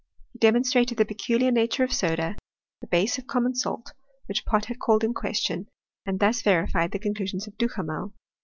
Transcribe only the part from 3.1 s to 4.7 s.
of common salt, which Pott